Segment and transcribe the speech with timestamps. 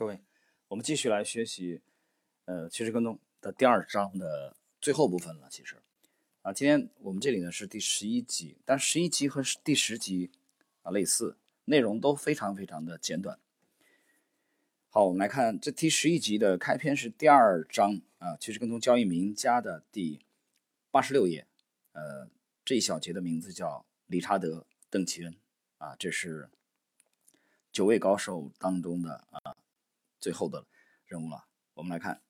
[0.00, 0.18] 各位，
[0.68, 1.82] 我们继续来学习，
[2.46, 5.46] 呃，趋势跟踪的第二章的最后部分了。
[5.50, 5.76] 其实，
[6.40, 10.30] 啊，今天我们这里呢是第十一集，但十一集和第十集
[10.80, 11.36] 啊类似，
[11.66, 13.38] 内容都非常非常的简短。
[14.88, 20.24] 好，我们来看这第十一集的开篇是第二章啊，趋势跟踪交易名家的第
[20.90, 21.46] 八十六页，
[21.92, 22.26] 呃，
[22.64, 25.36] 这一小节的名字叫理查德·邓奇恩
[25.76, 26.48] 啊，这是
[27.70, 29.54] 九位高手当中的啊。
[30.20, 30.66] 最后的
[31.06, 31.46] 人物了。
[31.74, 32.20] 我们来看，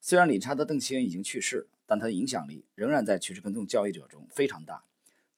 [0.00, 4.84] 虽然理查德·邓奇恩已经去世，但他的影响力仍然在趋势跟踪交易者中非常大。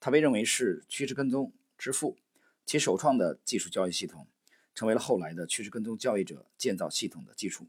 [0.01, 2.17] 他被认为是趋势跟踪之父，
[2.65, 4.27] 其首创的技术交易系统
[4.75, 7.67] 成为了后来的趋势跟踪交易者建造系统的基础。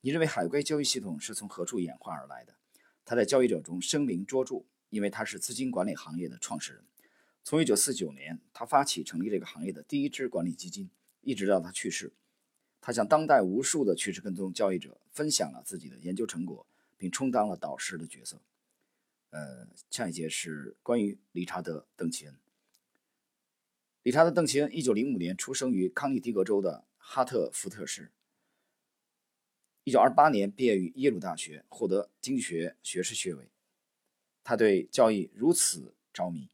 [0.00, 2.54] 你认为海龟交易系统是从何处演化而来的？
[3.04, 6.84] 他在交易者中声名卓著，因为他是资金管理行业的创始人。
[7.42, 12.12] 从1949年他发起成立这个行业的第一支管理基金，一直到他去世。
[12.86, 16.66] 他向当代无数的趋势跟踪交易者分享了自己的研究成果，
[16.98, 18.42] 并充当了导师的角色。
[19.30, 22.36] 呃，下一节是关于理查德·邓奇恩。
[24.02, 28.12] 理查德·邓奇恩一九零五年出生于康涅狄格州的哈特福特市。
[29.84, 33.48] 一九二八年毕业于耶鲁大学，获得经济学学士学位。
[34.42, 36.50] 他对交易如此着迷，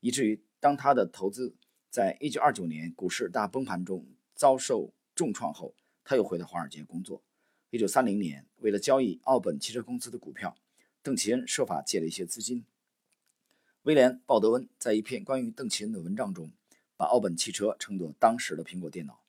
[0.00, 1.54] 以至于当他的投资
[1.88, 4.92] 在一九二九年股市大崩盘中遭受。
[5.14, 7.22] 重创后，他又回到华尔街工作。
[7.70, 10.56] 一九三零年，为了交易奥本汽车公司的股票，
[11.02, 12.64] 邓奇恩设法借了一些资金。
[13.82, 16.50] 威廉·鲍德温在一篇关于邓奇恩的文章中，
[16.96, 19.22] 把奥本汽车称作当时的苹果电脑。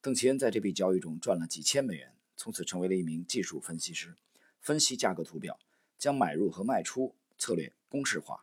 [0.00, 4.16] 邓奇恩在这笔交易中赚了几千美元，从此成为了一名技术分析师，
[4.60, 5.58] 分析价格图表，
[5.98, 8.42] 将买入和卖出策略公式化，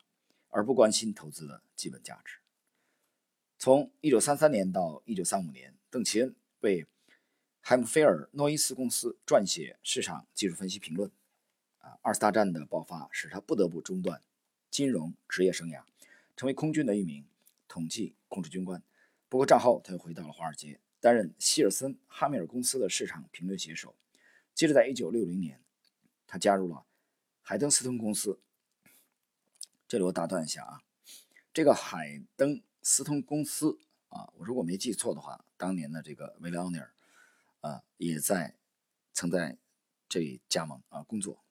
[0.50, 2.40] 而不关心投资的基本价值。
[3.58, 6.36] 从一九三三年到一九三五年，邓奇恩。
[6.62, 6.86] 为
[7.62, 11.12] 海姆菲尔诺伊斯公司撰写市场技术分析评论。
[11.80, 14.22] 啊，二次大战的爆发使他不得不中断
[14.70, 15.84] 金融职业生涯，
[16.36, 17.26] 成为空军的一名
[17.68, 18.84] 统计控制军官。
[19.30, 23.96] 不过战后他又回到了华尔街，担任希尔森哈密尔公司的市场评论写手。
[24.54, 25.62] 接着，在1960年，
[26.28, 26.86] 他加入了
[27.42, 28.40] 海登斯通公司。
[29.88, 30.82] 这里我打断一下啊，
[31.54, 33.80] 这个海登斯通公司。
[34.10, 36.94] 啊，我如果没记错的话，当年的这个维莱奥尼尔，
[37.62, 38.56] 啊，也在
[39.14, 39.58] 曾在
[40.08, 41.44] 这里加盟啊工作。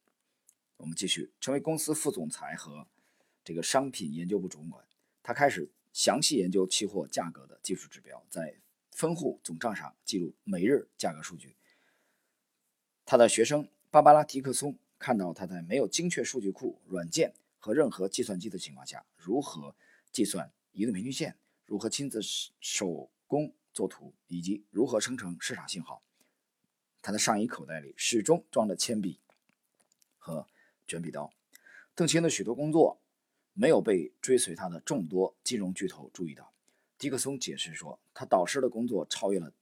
[0.76, 2.86] 我们继续，成为公司副总裁和
[3.42, 4.86] 这个商品研究部主管。
[5.22, 8.56] 他开始详细研究期货价格的技术指标，在
[8.92, 11.56] 分户总账上记录每日价格数据。
[13.04, 19.74] 他的学生芭芭拉·迪克松看到他在没有精确数据库、软件和任何计算机的情况下，如何
[20.12, 21.36] 计算移动平均线。
[21.68, 26.02] 如何亲自手手工作图，以及如何生成市场信号？
[27.02, 29.20] 他的上衣口袋里始终装着铅笔
[30.16, 30.46] 和
[30.86, 31.30] 卷笔刀。
[31.94, 32.98] 邓奇的许多工作
[33.52, 36.50] 没有被追随他的众多金融巨头注意到。
[36.96, 39.52] 迪克松解释说，他导师的工作超越了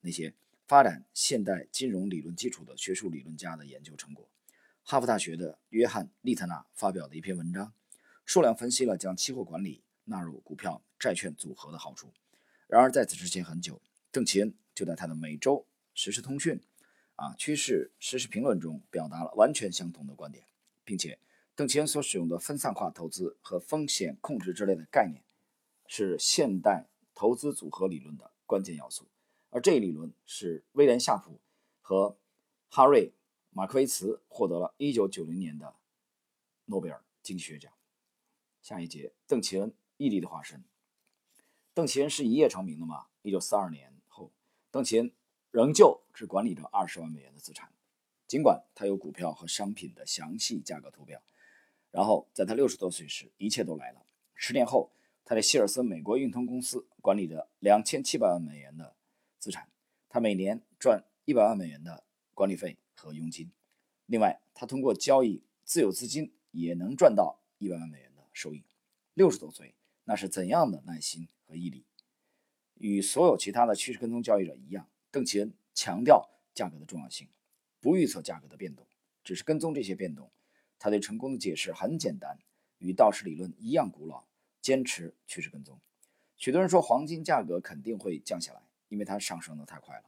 [0.00, 0.34] 那些
[0.66, 4.28] 发展现代金融理论基础的学术理论家的研究成果。
[4.82, 7.72] 哈佛大学的约翰·利特纳发表的一篇文章，
[8.26, 9.84] 数量分析了将期货管理。
[10.04, 12.12] 纳入股票债券组合的好处。
[12.66, 13.80] 然而，在此之前很久，
[14.10, 16.60] 邓奇恩就在他的每周实时通讯、
[17.16, 20.46] 啊趋势实时评论中表达了完全相同的观点，
[20.84, 21.18] 并且
[21.54, 25.22] 邓奇恩所使用的分散化投资和风险控制之类的概念，
[25.86, 29.06] 是现代投资组合理论的关键要素。
[29.50, 31.38] 而这一理论是威廉夏普
[31.82, 32.16] 和
[32.70, 33.12] 哈瑞
[33.50, 35.74] 马克维茨获得了一九九零年的
[36.64, 37.70] 诺贝尔经济学奖。
[38.62, 39.74] 下一节，邓奇恩。
[40.02, 40.64] 毅力的化身，
[41.72, 43.06] 邓奇恩是一夜成名的吗？
[43.22, 44.32] 一九四二年后，
[44.72, 45.12] 邓奇恩
[45.52, 47.72] 仍旧只管理着二十万美元的资产，
[48.26, 51.22] 尽管他有股票和商品的详细价格图表。
[51.92, 54.04] 然后在他六十多岁时，一切都来了。
[54.34, 54.90] 十年后，
[55.24, 58.96] 他在希尔森美国运通公司管理着两千七百万美元的
[59.38, 59.68] 资产，
[60.08, 62.02] 他每年赚一百万美元的
[62.34, 63.52] 管理费和佣金。
[64.06, 68.64] 另外，他通过交易自有资金也能赚到一百万美元的收益。
[69.14, 69.76] 六十多岁。
[70.04, 71.84] 那是怎样的耐心和毅力？
[72.74, 77.28] 与所有其他的趋势跟踪交易者一样，邓奇恩强调价格的重要性，
[77.80, 78.86] 不预测价格的变动，
[79.22, 80.30] 只是跟踪这些变动。
[80.78, 82.38] 他对成功的解释很简单，
[82.78, 84.24] 与道氏理论一样古老：
[84.60, 85.80] 坚持趋势跟踪。
[86.36, 90.04] 许多人说黄金价格肯定会降下来，因为它上升的太快了。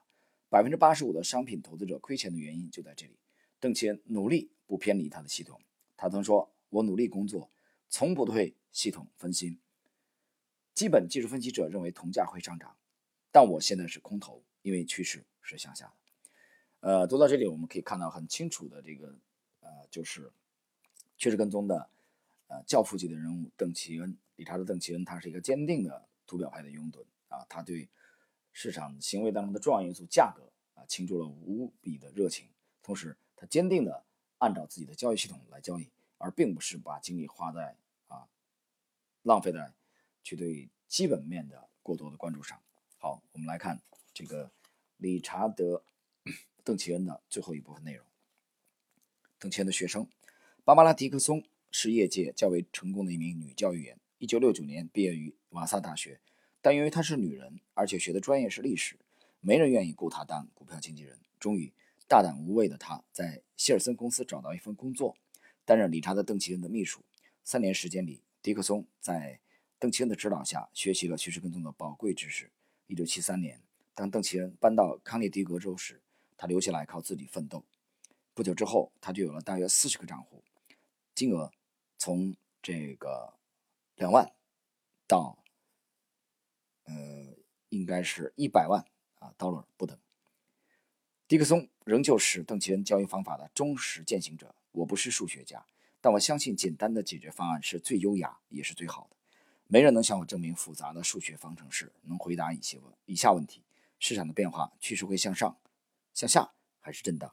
[0.48, 3.16] 百分之八十五的商品投资者亏钱的原因就在这里。
[3.60, 5.60] 邓奇恩努力不偏离他的系统。
[5.96, 7.50] 他曾说：“我努力工作，
[7.88, 9.58] 从不对系统分心。”
[10.74, 12.76] 基本技术分析者认为铜价会上涨，
[13.30, 15.92] 但我现在是空头，因为趋势是向下的。
[16.80, 19.16] 呃，读到这里，我们可以看到很清楚的这个，
[19.60, 20.30] 呃，就是
[21.16, 21.88] 趋势跟踪的，
[22.48, 27.88] 呃，教父级的人物邓奇恩，理查德·邓奇恩，他是一个坚定的图表派的拥趸啊，他对
[28.52, 30.42] 市场行为当中的重要因素价格
[30.74, 32.48] 啊倾注了无比的热情，
[32.82, 34.04] 同时他坚定的
[34.38, 35.88] 按照自己的交易系统来交易，
[36.18, 37.76] 而并不是把精力花在
[38.08, 38.28] 啊
[39.22, 39.72] 浪费在
[40.24, 42.60] 去对基本面的过多的关注上。
[42.98, 43.80] 好，我们来看
[44.12, 44.50] 这个
[44.96, 45.84] 理查德。
[46.64, 48.06] 邓奇恩的最后一部分内容。
[49.38, 50.08] 邓奇恩的学生
[50.64, 54.00] 芭芭拉·迪克松是业界较为成功的一名女教育员。
[54.20, 56.18] 1969年毕业于瓦萨大学，
[56.62, 58.98] 但由于她是女人，而且学的专业是历史，
[59.40, 61.18] 没人愿意雇她当股票经纪人。
[61.38, 61.70] 终于，
[62.08, 65.18] 大胆无畏的她在希尔森公司找到一份工作，
[65.66, 67.02] 担任理查德·邓奇恩的秘书。
[67.42, 69.40] 三年时间里，迪克松在
[69.84, 72.50] 邓奇恩的指导下学习了趋势跟踪的宝贵知识。
[72.88, 73.60] 1973年，
[73.94, 76.00] 当邓奇恩搬到康涅狄格州时，
[76.38, 77.62] 他留下来靠自己奋斗。
[78.32, 80.42] 不久之后，他就有了大约四十个账户，
[81.14, 81.52] 金额
[81.98, 83.34] 从这个
[83.96, 84.32] 两万
[85.06, 85.44] 到
[86.84, 87.36] 呃，
[87.68, 88.86] 应该是一百万
[89.16, 89.98] 啊，dollar 不等。
[91.28, 94.54] 迪克松仍旧是邓奇恩交易方法的忠实践行者。
[94.72, 95.66] 我不是数学家，
[96.00, 99.16] 但我相信简单的解决方案是最优雅也是最好的。
[99.66, 103.62] 没人能向我证明复杂的数学方程式能回答一些问以下问题：
[103.98, 105.56] 市场的变化趋势会向上。
[106.12, 107.32] 向下还是震荡？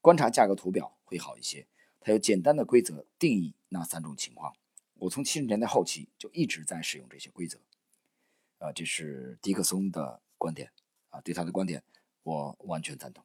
[0.00, 1.66] 观察价格图表会好一些。
[2.00, 4.56] 它有简单的规则定义那三种情况。
[4.94, 7.60] 我从七十年代后期就一直在使用这些规则。
[8.58, 10.70] 啊，这是迪克松的观点
[11.10, 11.82] 啊，对他的观点
[12.22, 13.24] 我完全赞同。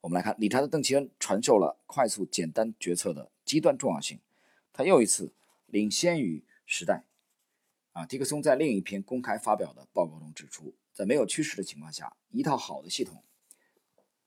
[0.00, 4.20] 我们来看，理查德·邓奇恩传授了快速简单决策的极端重要性。
[4.72, 5.32] 他又一次
[5.66, 7.04] 领先于时代。
[7.92, 13.22] 啊，迪克松在另一篇公开发表的报告中指出，在没有趋势的情况下，一套好的系统。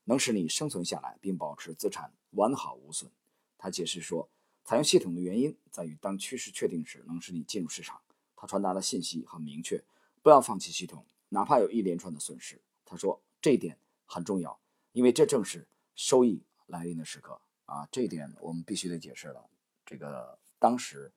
[0.04, 3.10] 能使你生存下来，并保持资产完好无损。
[3.58, 4.30] 他解释说，
[4.64, 8.00] 采用系统的原因在于，当趋势确定时，能使你进入市场。
[8.34, 9.84] 他传达的信息很明确：
[10.22, 12.58] 不要放弃系统，哪怕有一连串的损失。
[12.86, 13.76] 他说这一点
[14.06, 14.58] 很重要，
[14.92, 17.86] 因为这正是收益来临的时刻啊！
[17.92, 19.44] 这一点我们必须得解释了。
[19.84, 21.12] 这个当时，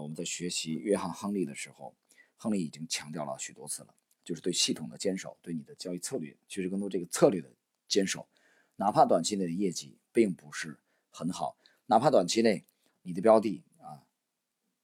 [0.00, 1.94] 我们在学习约翰·亨利的时候，
[2.36, 3.94] 亨利已经强调了许多次了，
[4.24, 7.50] 就是对系统的坚守，对你的交易策略，其实更多这个策略的。
[7.88, 8.28] 坚守，
[8.74, 10.80] 哪怕短期内的业绩并不是
[11.12, 11.56] 很好，
[11.86, 12.66] 哪怕短期内
[13.02, 14.02] 你的标的啊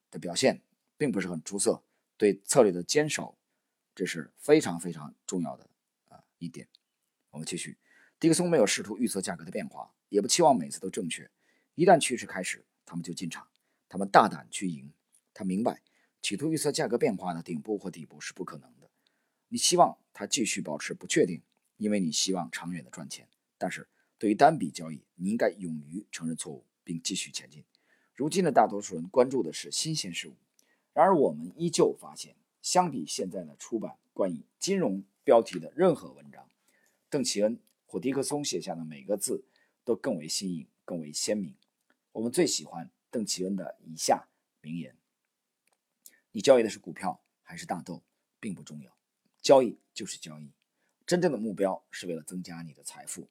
[0.09, 0.61] 的表现
[0.95, 1.83] 并不是很出色，
[2.15, 3.37] 对策略的坚守，
[3.93, 5.69] 这是非常非常重要的
[6.07, 6.69] 啊一点。
[7.31, 7.77] 我们继续，
[8.21, 11.29] 迪克松没有试图预测价格的变化，也不期望每次都正确。
[11.75, 13.45] 一旦趋势开始，他们就进场，
[13.89, 14.89] 他们大胆去赢。
[15.33, 15.81] 他明白，
[16.21, 18.89] 企图预测价格变化的顶部或底部是不可能的。
[19.49, 21.41] 你希望它继续保持不确定。
[21.77, 23.27] 因为你希望长远的赚钱，
[23.57, 27.65] 但是对于单笔交易，你应该勇于承认错误，并继续前进。
[28.13, 30.35] 如今的大多数人关注的是新鲜事物，
[30.93, 36.47] 然而我们依旧发现，相比现在的出版关于金融标题的任何文章，
[37.09, 39.43] 邓奇恩或迪克松写下的每个字
[39.83, 41.53] 都更为新颖、更为鲜明。
[42.13, 44.27] 我们最喜欢邓奇恩的以下
[44.61, 44.95] 名言
[46.33, 48.03] ：“你交易的是股票还是大豆，
[48.39, 48.97] 并不重要，
[49.39, 50.51] 交易就是交易。”
[51.05, 53.29] 真正的目标是为了增加你的财富。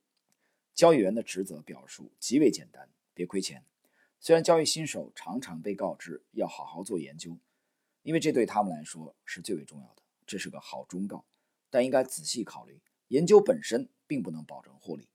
[0.73, 3.65] 交易员的职责表述极为简单：别亏钱。
[4.21, 7.37] 虽然交易新手常常被告知要好好做研究，
[8.03, 10.03] 因为这对他们来说是最为重要的。
[10.25, 11.25] 这是个好忠告，
[11.71, 15.09] 但应该仔细考虑，研究本身并不能保证获利。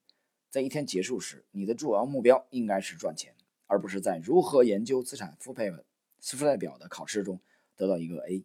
[0.49, 3.33] 在一天结束时，你的主要目标应该是赚钱，
[3.65, 5.71] 而不是在如何研究资产负配
[6.19, 7.39] 负债表的考试中
[7.77, 8.43] 得到一个 A。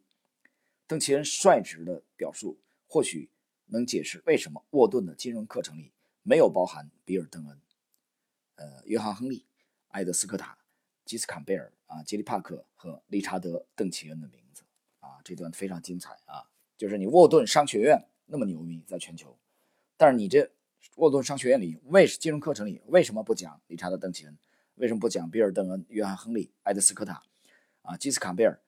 [0.87, 3.29] 邓奇恩率直的表述，或许。
[3.67, 7.59] 能解释为什么沃顿的金融课程里没有包含比尔·邓恩、
[8.57, 9.47] 呃，约翰·亨利、
[9.93, 10.59] 埃德斯科塔、
[11.07, 14.63] 吉斯坎贝尔啊、杰里·帕克和理查德·邓奇恩的名字
[15.01, 15.23] 啊？
[15.25, 16.51] 这段非常精彩啊！
[16.77, 19.39] 就是你沃顿商学院那么牛逼，在全球，
[19.97, 20.51] 但是你这
[20.97, 24.37] 沃顿商学院里为金融课程里为什么不讲理查德·邓奇恩？
[24.75, 27.23] 为什么不讲比尔·邓恩、约翰·亨利、埃德斯科塔
[27.81, 28.61] 啊、基斯坎贝尔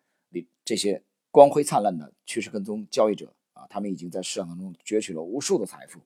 [0.65, 3.35] 这些光辉灿烂的趋势跟踪交易者？
[3.53, 6.01] 啊，他们已经在市场当中攫取了无数的财富，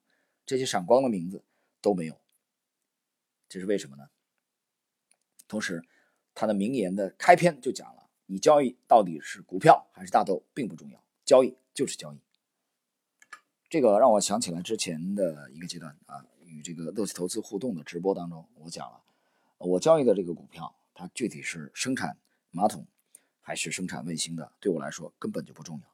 [0.44, 1.42] 这些闪光的名字
[1.80, 2.20] 都没有，
[3.49, 4.11] 这是为什么呢？
[5.47, 5.82] 同时，
[6.35, 12.18] 他的名言的开篇就讲了：你交易到底是股票还是大豆并不重要，交易就是交易。
[13.70, 19.02] 这个让我想起来之前的一个阶段啊，与这个乐趣投资互动的直播当中，我讲了，
[19.56, 22.18] 我交易的这个股票，它具体是生产
[22.50, 22.87] 马桶
[23.49, 25.87] 还是生产卫星的，对我来说根本就不重要。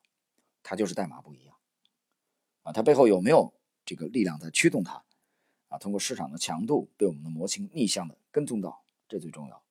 [0.60, 1.56] 它就是代码不一样，
[2.64, 5.04] 啊，它背后有没有这个力量在驱动它，
[5.68, 9.62] 啊，通过市场的强度对我们的模型逆向的跟踪到，这最重要。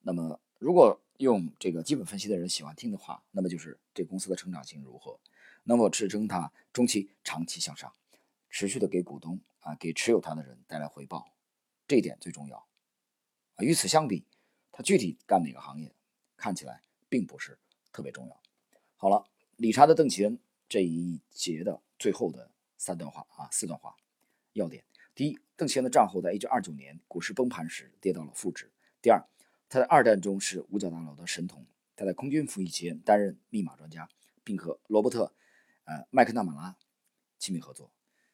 [0.00, 5.20] 那么，如果用这个基本分析的人喜欢听的话，那么就是这公司的成长性如何，
[5.62, 7.94] 那么支撑它中期、长期向上，
[8.50, 11.30] 持续的给股东啊，给持有它的人带来回报，
[11.86, 12.56] 这一点最重要。
[13.54, 14.26] 啊，与此相比，
[14.72, 15.94] 它具体干哪个行业，
[16.36, 17.58] 看起来并不是
[17.92, 18.40] 特别重要。
[18.96, 23.94] 好了，理查德·邓奇恩这一节的最后的三段话啊，四段话
[24.54, 24.82] 要点：
[25.14, 28.68] 第一，邓奇恩的账户在1929年股市崩盘时跌到了负值；
[29.02, 29.22] 第二，
[29.68, 34.08] 他在二战中是五角大楼的神童，他在空军服役期间担任密码专家，
[34.42, 35.26] 并和罗伯特·
[35.84, 36.74] 呃麦克纳马拉
[37.38, 37.92] 亲密合作。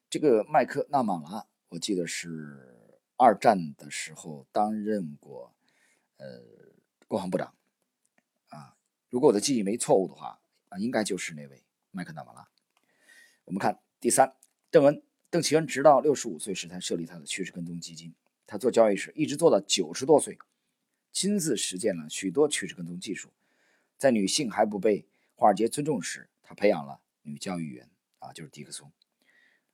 [0.09, 2.77] 这个麦克纳马拉，我记得是。
[3.21, 5.53] 二战的时候担任过，
[6.19, 6.41] 呃，
[7.09, 7.53] 国防部长，
[9.11, 12.49] 如果我的记忆没错误的话，啊，应该就是那位麦克纳瓦拉。
[13.45, 14.35] 我们看第三，
[14.71, 18.15] 邓恩，邓奇恩直到六十五岁时才设立他的趋势跟踪基金。
[18.47, 20.39] 他做交易时一直做到九十多岁，
[21.13, 23.31] 亲自实践了许多趋势跟踪技术。
[23.97, 27.89] 在女性还不被华尔街尊重时，他培养了女交易员，
[28.19, 28.91] 啊，就是迪克松。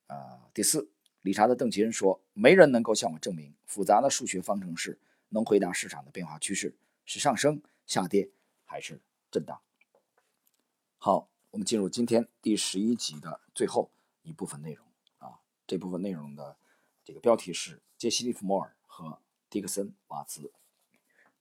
[0.07, 0.91] 啊，第四。
[1.23, 4.99] 理查德·邓奇恩说：“没人能够向我证明复杂的数学方程式
[5.31, 6.77] 能回答市场的变化趋势
[7.07, 8.29] 是上升、下跌
[8.67, 9.01] 还是
[9.35, 9.61] 震荡。”
[10.97, 13.91] 好，我们进入今天第十一集的最后
[14.23, 14.87] 一部分内容
[15.19, 15.41] 啊。
[15.67, 16.57] 这部分内容的
[17.05, 19.19] 这个标题是杰西·利弗莫尔和
[19.51, 20.53] 迪克森·瓦茨。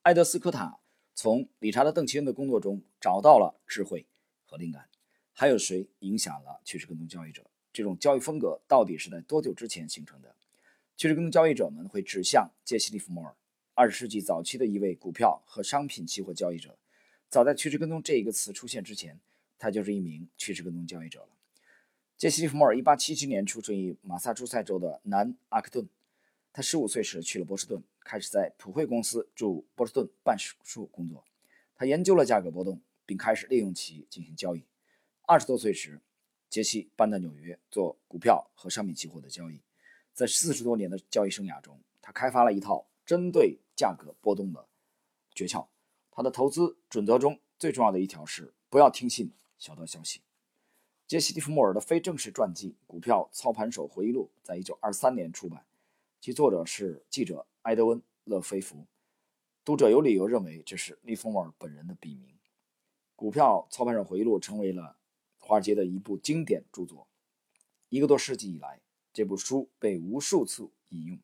[0.01, 0.79] 埃德斯科塔
[1.13, 4.07] 从理查德·邓奇恩的工作中找到了智慧
[4.43, 4.89] 和灵感。
[5.31, 7.45] 还有谁影响了趋势跟踪交易者？
[7.71, 10.35] 这种交易风格到底是在多久之前形成的？
[10.95, 13.35] 趋势跟踪交易者们会指向杰西·利弗莫尔，
[13.73, 16.77] 二十世纪早期的一位股票和商品期货交易者。
[17.33, 19.19] 早在趋势跟踪这一个词出现之前，
[19.57, 21.29] 他就是一名趋势跟踪交易者了。
[22.15, 25.89] 杰西·利弗莫尔1877年出生于马萨诸塞州的南阿克顿。
[26.53, 31.25] 他15岁时去了波士顿，开始在普惠公司驻波士顿办事处工作。
[31.75, 34.63] 他研究了价格波动，并开始利用其进行交易。
[35.23, 35.99] 二十多岁时，
[36.51, 39.59] 杰西搬到纽约做股票和商品期货的交易，
[40.13, 44.63] 在四十多年的交易生涯中，他开发了一套针对价格波动的
[45.33, 45.65] 诀窍。
[46.15, 50.21] 他的投资准则中最重要的一条是不要听信小道消息。
[51.07, 55.65] 杰西·蒂夫莫尔的非正式传记《股票操盘手回忆录》在一九二三年出版，
[56.21, 58.85] 其作者是记者埃德温·勒菲弗。
[59.65, 62.29] 读者有理由认为这是利弗莫尔本人的笔名。
[63.15, 64.97] 《股票操盘手回忆录》成为了。
[65.45, 67.05] 华尔街的一部经典著作，
[67.89, 68.79] 一个多世纪以来，
[69.11, 71.19] 这部书被无数次引用，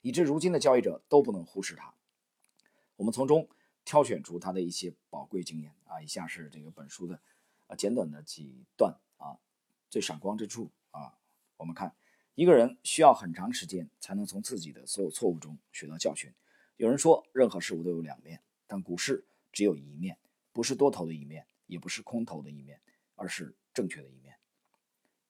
[0.00, 1.92] 以致如今的交易者都不能忽视它。
[2.94, 3.48] 我们从中
[3.86, 7.18] 挑选出他的一些宝贵经验啊，以下是这个本书的
[7.68, 9.40] 啊简短的几段啊
[9.88, 11.18] 最闪光之处啊。
[11.56, 11.96] 我们看，
[12.34, 16.30] 一个人需要很长时间才能从自己的所有错误中学到教训。
[16.76, 20.18] 有人说，任何事物都有两面，但股市只有一面，
[20.52, 22.78] 不是多头的一面，也不是空头的一面。
[23.18, 24.36] 而是正确的一面。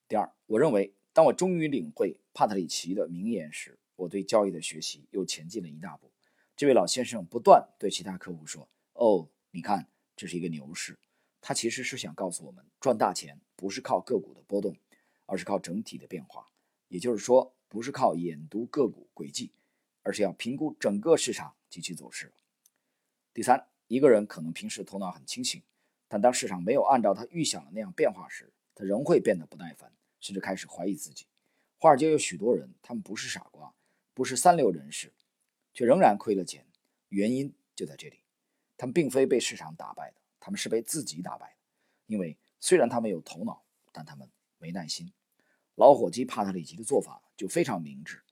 [0.08, 6.10] 第二，我认为，当我终于领会帕特里奇的名言时，我对交易的学习又前进了一大步。
[6.56, 10.98] 这位老先生不断对其他客户说：“哦，你看，这是一个牛市。”
[11.42, 14.74] 他其实是想告诉我们，赚大钱不是靠个股的波动，
[15.26, 16.48] 而是靠整体的变化。
[16.88, 19.52] 也就是说，不是靠研读个股轨迹，
[20.02, 22.32] 而是要评估整个市场及其走势。
[23.34, 25.62] 第三，一个人可能平时头脑很清醒。
[26.08, 31.26] 但当市场没有按照他预想的那样变化时，他仍会变得不耐烦，甚至开始怀疑自己。
[31.76, 33.74] 华尔街有许多人，他们不是傻瓜，
[34.14, 35.12] 不是三流人士，
[35.76, 36.66] 却仍然亏了钱。
[37.10, 38.20] 原因就在这里：
[38.78, 41.56] 他们并非被市场打败的，他们是被自己打败的。
[42.06, 45.12] 因为虽然他们有头脑，但他们没耐心。
[45.74, 48.22] 老伙计帕特里奇的做法就非常明智，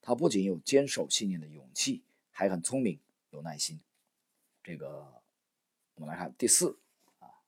[0.00, 3.80] 他不仅有坚守信念的勇气，还很聪明，有耐心。
[4.62, 5.20] 这个，
[5.96, 6.78] 我们来看第四
[7.18, 7.42] 啊。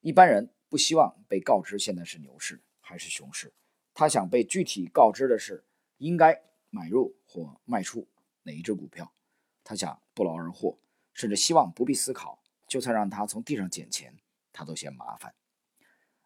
[0.00, 3.52] 一般人不希望被告知现在是牛市还是熊市，
[3.92, 5.66] 他想被具体告知的是
[5.98, 8.08] 应该买入或卖出
[8.44, 9.12] 哪一只股票。
[9.62, 10.78] 他想不劳而获，
[11.12, 14.16] 甚至希望不必思考，就算让他从地上捡钱，
[14.52, 15.34] 他都嫌麻烦。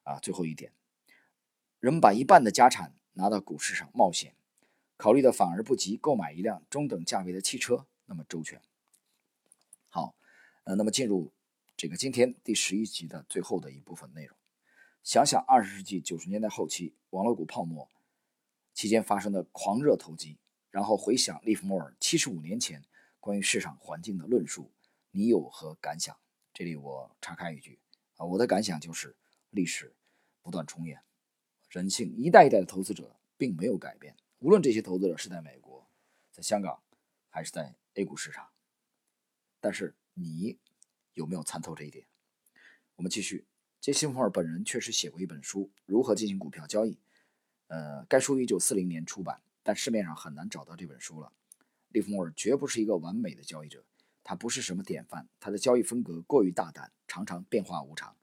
[0.04, 0.72] 啊，最后一点，
[1.80, 4.36] 人们把一半的家产拿到股市上冒险，
[4.96, 8.62] 考虑的反而不及购买一辆中等价位的汽车那么周全。
[9.88, 10.14] 好，
[10.64, 11.32] 呃，那么进入。
[11.76, 14.38] 这个今天第十一集的最后的一部分内容，
[15.02, 17.90] 想想二十世纪九十年代后期网络股泡沫
[18.74, 20.36] 期间发生的狂热投机，
[20.68, 22.84] 然后回想利弗莫尔七十五年前
[23.20, 24.72] 关于市场环境的论述，
[25.12, 26.14] 你有何感想？
[26.52, 27.78] 这里我插开一句
[28.16, 29.16] 啊，我的感想就是
[29.50, 29.94] 历史
[30.42, 31.00] 不断重演，
[31.70, 34.16] 人性一代一代的投资者并没有改变。
[34.40, 35.88] 无论这些投资者是在美国、
[36.30, 36.82] 在香港，
[37.30, 38.50] 还是在 A 股市场，
[39.60, 40.58] 但是你
[41.14, 42.06] 有没有参透这一点？
[42.96, 43.46] 我们继续。
[43.80, 46.92] 杰西·莫尔本人确实写过一本书《如何进行股票交易》，
[47.68, 51.32] 呃，该书一九四零年出版，但市面上很难找到这本书了。
[51.88, 53.84] 利弗莫尔绝不是一个完美的交易者，
[54.22, 58.16] 他不是什么典范，他的交易风格过于大胆，常常变化无常。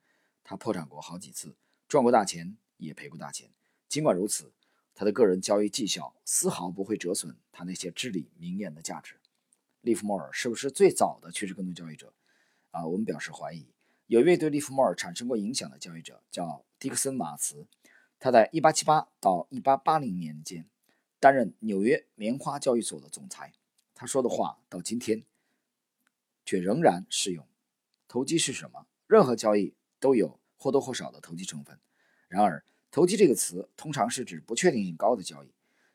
[0.43, 1.55] 他破产过好几次，
[1.87, 3.49] 赚过大钱，也赔过大钱。
[3.87, 4.51] 尽管如此，
[4.93, 9.15] 他的个人交易绩效丝毫不会折损他那些至理名言的价值。
[9.81, 12.13] 利弗莫尔是不是最早的趋势跟踪交易者？
[12.71, 13.65] 啊，我们表示怀疑。
[14.07, 17.65] 有一位对利弗莫尔产生过影响的交易者叫迪克森·马茨，
[18.23, 20.67] 他在1878到1880年间
[21.19, 23.51] 担任纽约棉花交易所的总裁。
[23.95, 25.23] 他说的话到今天
[26.45, 27.47] 却仍然适用。
[28.07, 28.85] 投机是什么？
[29.07, 31.79] 任何交易都有或多或少的投机成分。
[32.27, 35.51] 然而，投机这个词通常是指不确定性高的交易。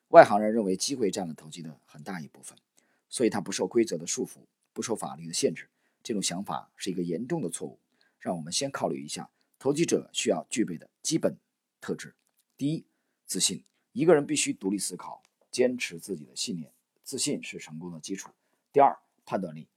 [0.09, 2.59] 外行人认为机会占了投机的很大一部分，
[3.09, 4.41] 所以它不受规则的束缚，
[4.73, 5.69] 不受法律的限制。
[6.03, 7.79] 这种想法是一个严重的错误。
[8.19, 9.31] 让我们先考虑一下
[9.61, 11.37] 投机者需要具备的基本
[11.87, 12.17] 特质：
[12.57, 12.85] 第一，
[13.27, 13.63] 自信。
[13.93, 16.73] 一个人必须独立思考，坚持自己的信念，
[17.05, 18.29] 自信是成功的基础。
[18.73, 19.69] 第二，判断力。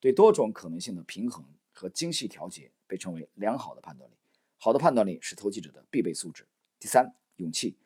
[0.00, 4.14] 对多种可能性的平衡和精细调节被称为良好的判断力。
[4.56, 6.46] 好的判断力是投机者的必备素质。
[6.80, 7.76] 第三，勇气。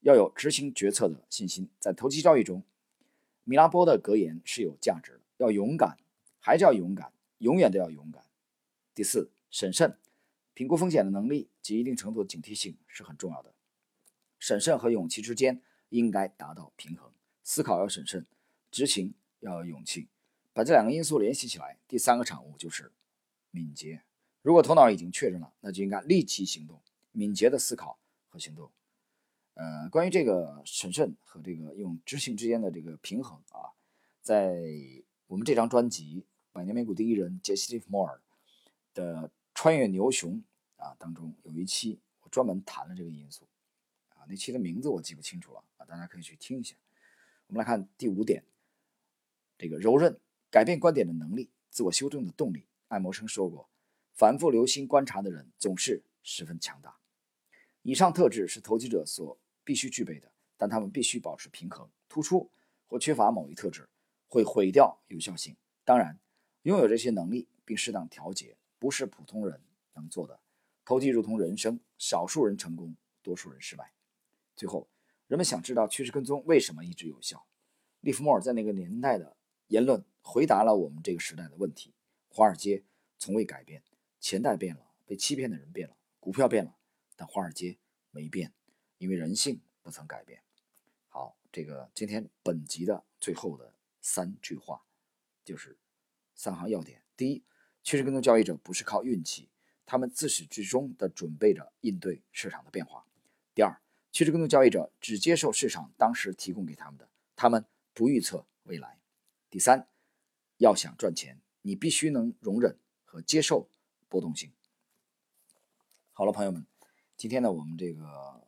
[0.00, 1.70] 要有执行决策的信心。
[1.78, 2.64] 在投机交易中，
[3.44, 5.96] 米拉波的格言是有价值的：要勇敢，
[6.40, 8.24] 还是要勇敢，永远都要勇敢。
[8.92, 9.96] 第四，审慎，
[10.54, 13.52] 评估风险的能力及一定程度的警惕性是很重要的。
[14.38, 17.12] 审慎和勇气之间应该达到平衡。
[17.42, 18.24] 思考要审慎，
[18.70, 20.08] 执行要有勇气。
[20.52, 22.92] 把这两个因素联系起来，第三个产物就是
[23.50, 24.02] 敏捷。
[24.42, 26.80] 如果头脑已经确认了，那就应该立即行动，
[27.12, 28.70] 敏捷的思考和行动。
[29.54, 33.74] 呃，关于这个审慎和这个用执行之间的这个平衡啊，
[34.22, 34.56] 在
[35.26, 36.20] 我们这张专辑
[36.52, 38.16] 《百年美股第一人杰西·利弗莫尔》。
[38.94, 40.40] 的穿越牛熊
[40.76, 43.46] 啊当中有一期我专门谈了这个因素
[44.10, 46.74] 啊，那期的名字我记不清楚了啊，大家可以去听一下。
[47.46, 48.44] 我们来看第五点，
[49.56, 50.18] 这个柔韧、
[50.50, 52.66] 改变观点的能力、自我修正的动力。
[52.88, 53.68] 爱默生说过，
[54.12, 56.96] 反复留心观察的人总是十分强大。
[57.82, 61.88] 以上特质是投机者所必须具备的，但他们必须保持平衡。
[62.08, 62.50] 突出
[62.86, 63.88] 或缺乏某一特质
[64.28, 65.56] 会毁掉有效性。
[65.84, 66.18] 当然，
[66.62, 68.56] 拥有这些能力并适当调节。
[68.78, 69.62] 不是普通人
[69.94, 70.38] 能做的。
[70.84, 73.92] 投机如同人生，少数人成功，多数人失败。
[74.54, 74.88] 最后，
[75.26, 77.46] 人们想知道趋势跟踪为什么一直有效？
[78.00, 79.36] 利弗莫尔在那个年代的
[79.68, 81.94] 言论回答了我们这个时代的问题：
[82.28, 82.84] 华尔街
[83.18, 83.82] 从未改变，
[84.20, 86.76] 钱袋变了，被欺骗的人变了，股票变了，
[87.16, 87.78] 但华尔街
[88.10, 88.52] 没变，
[88.98, 90.42] 因为人性不曾改变。
[91.08, 94.84] 好，这个今天本集的最后的三句话，
[95.42, 95.78] 就是
[96.34, 97.42] 三行要点：第一。
[97.82, 99.50] 趋势跟踪交易者不是靠运气，
[99.86, 103.04] 他们自始至终的准备着应对市场的变化。
[103.54, 103.80] 第二，
[104.12, 108.98] 趋势跟踪交易者只接受市场当时提供给他们的，他们不预测未来。
[109.50, 109.86] 第三，
[110.58, 113.68] 要想赚钱，你必须能容忍和接受
[114.08, 114.52] 波动性。
[116.12, 116.66] 好了，朋友们，
[117.16, 118.46] 今天呢，我们这个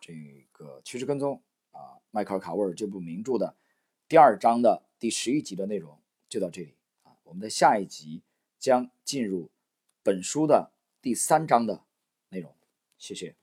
[0.00, 3.56] 这个趋势跟踪啊，迈克尔·卡沃尔这部名著的
[4.08, 8.22] 第二章的第十一集的内容就到这里啊，我们的下一集。
[8.56, 9.50] 将进入
[10.04, 10.70] 本书的
[11.02, 11.82] 第三章的
[12.28, 12.54] 内容。
[12.98, 13.34] 谢谢。